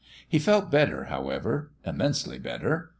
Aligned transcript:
He 0.27 0.39
felt 0.39 0.71
better, 0.71 1.03
however 1.03 1.69
immensely 1.85 2.39
better. 2.39 2.89